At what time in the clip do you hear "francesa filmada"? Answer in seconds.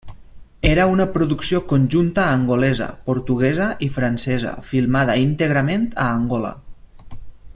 3.99-5.21